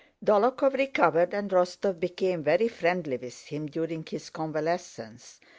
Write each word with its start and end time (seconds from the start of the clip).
Dólokhov 0.25 0.73
recovered, 0.73 1.31
and 1.35 1.51
Rostóv 1.51 1.99
became 1.99 2.41
very 2.41 2.67
friendly 2.67 3.17
with 3.17 3.39
him 3.49 3.67
during 3.67 4.03
his 4.03 4.31
convalescence. 4.31 5.39